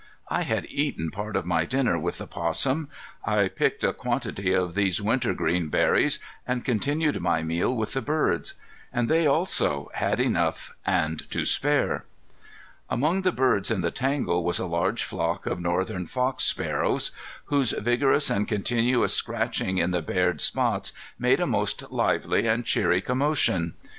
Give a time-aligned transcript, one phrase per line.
[0.29, 2.89] I had eaten part of my dinner with the 'possum;
[3.23, 8.55] I picked a quantity of these wintergreen berries, and continued my meal with the birds.
[8.91, 12.05] And they also had enough and to spare.
[12.89, 17.11] Among the birds in the tangle was a large flock of northern fox sparrows,
[17.45, 23.01] whose vigorous and continuous scratching in the bared spots made a most lively and cheery
[23.01, 23.75] commotion.